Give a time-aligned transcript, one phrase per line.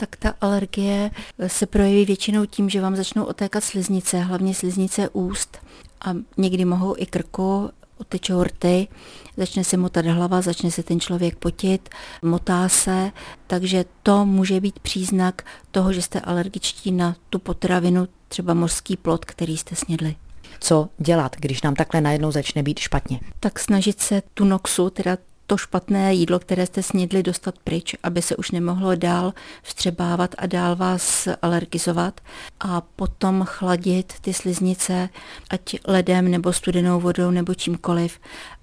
[0.00, 1.10] Tak ta alergie
[1.46, 5.58] se projeví většinou tím, že vám začnou otékat sliznice, hlavně sliznice úst.
[6.00, 8.88] A někdy mohou i krku, otečou rty,
[9.36, 11.88] začne se motat hlava, začne se ten člověk potit,
[12.22, 13.10] motá se,
[13.46, 19.24] takže to může být příznak toho, že jste alergičtí na tu potravinu, třeba mořský plot,
[19.24, 20.16] který jste snědli.
[20.60, 23.20] Co dělat, když nám takhle najednou začne být špatně.
[23.40, 25.16] Tak snažit se tu noxu, teda
[25.48, 30.46] to špatné jídlo, které jste snědli, dostat pryč, aby se už nemohlo dál vstřebávat a
[30.46, 32.20] dál vás alergizovat
[32.60, 35.08] a potom chladit ty sliznice,
[35.50, 38.18] ať ledem nebo studenou vodou nebo čímkoliv,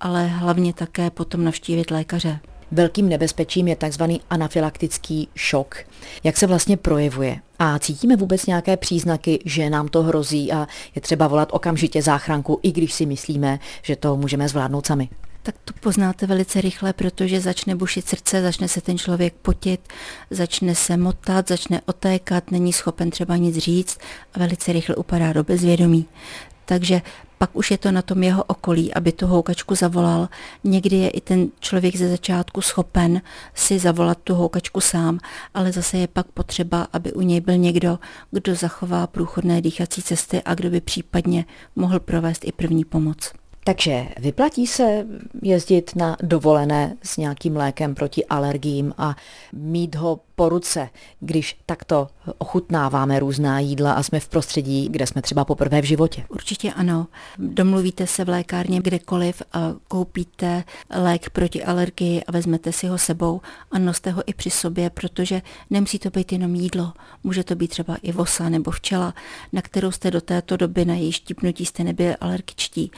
[0.00, 2.40] ale hlavně také potom navštívit lékaře.
[2.72, 4.02] Velkým nebezpečím je tzv.
[4.30, 5.76] anafylaktický šok.
[6.24, 7.40] Jak se vlastně projevuje?
[7.58, 12.60] A cítíme vůbec nějaké příznaky, že nám to hrozí a je třeba volat okamžitě záchranku,
[12.62, 15.08] i když si myslíme, že to můžeme zvládnout sami?
[15.42, 19.80] Tak to poznáte velice rychle, protože začne bušit srdce, začne se ten člověk potit,
[20.30, 23.98] začne se motat, začne otékat, není schopen třeba nic říct
[24.34, 26.06] a velice rychle upadá do bezvědomí.
[26.64, 27.02] Takže
[27.38, 30.28] pak už je to na tom jeho okolí, aby tu houkačku zavolal.
[30.64, 33.22] Někdy je i ten člověk ze začátku schopen
[33.54, 35.18] si zavolat tu houkačku sám,
[35.54, 37.98] ale zase je pak potřeba, aby u něj byl někdo,
[38.30, 41.44] kdo zachová průchodné dýchací cesty a kdo by případně
[41.76, 43.32] mohl provést i první pomoc.
[43.64, 45.06] Takže vyplatí se
[45.42, 49.16] jezdit na dovolené s nějakým lékem proti alergiím a
[49.52, 50.88] mít ho po ruce,
[51.20, 56.24] když takto ochutnáváme různá jídla a jsme v prostředí, kde jsme třeba poprvé v životě.
[56.28, 57.06] Určitě ano.
[57.38, 63.40] Domluvíte se v lékárně kdekoliv a koupíte lék proti alergii a vezmete si ho sebou
[63.70, 66.92] a noste ho i při sobě, protože nemusí to být jenom jídlo.
[67.24, 69.14] Může to být třeba i vosa nebo včela,
[69.52, 72.90] na kterou jste do této doby na její štípnutí jste nebyli alergičtí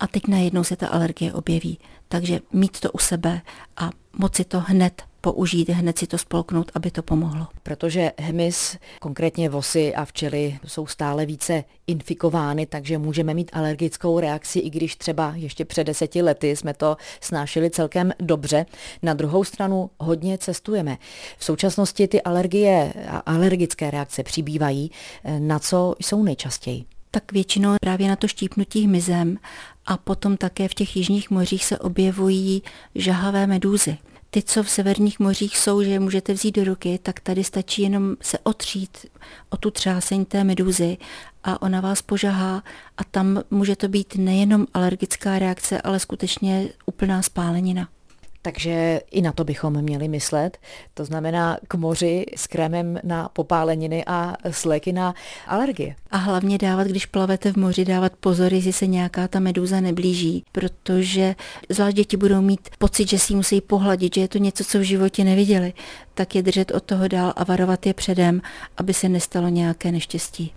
[0.00, 1.78] a teď najednou se ta alergie objeví.
[2.08, 3.40] Takže mít to u sebe
[3.76, 7.46] a moci to hned použít, hned si to spolknout, aby to pomohlo.
[7.62, 14.58] Protože hmyz, konkrétně vosy a včely jsou stále více infikovány, takže můžeme mít alergickou reakci,
[14.58, 18.66] i když třeba ještě před deseti lety jsme to snášeli celkem dobře.
[19.02, 20.98] Na druhou stranu hodně cestujeme.
[21.38, 24.90] V současnosti ty alergie a alergické reakce přibývají.
[25.38, 26.84] Na co jsou nejčastěji?
[27.16, 29.38] Tak většinou právě na to štípnutí hmyzem
[29.86, 32.62] a potom také v těch jižních mořích se objevují
[32.94, 33.98] žahavé medúzy.
[34.30, 37.82] Ty, co v severních mořích jsou, že je můžete vzít do ruky, tak tady stačí
[37.82, 39.06] jenom se otřít
[39.50, 40.98] o tu třáseň té medúzy
[41.44, 42.62] a ona vás požahá
[42.96, 47.88] a tam může to být nejenom alergická reakce, ale skutečně úplná spálenina.
[48.46, 50.58] Takže i na to bychom měli myslet.
[50.94, 55.14] To znamená k moři s krémem na popáleniny a s léky na
[55.46, 55.94] alergie.
[56.10, 60.44] A hlavně dávat, když plavete v moři, dávat pozor, jestli se nějaká ta meduza neblíží,
[60.52, 61.34] protože
[61.68, 64.82] zvlášť děti budou mít pocit, že si musí pohladit, že je to něco, co v
[64.82, 65.72] životě neviděli,
[66.14, 68.42] tak je držet od toho dál a varovat je předem,
[68.76, 70.52] aby se nestalo nějaké neštěstí.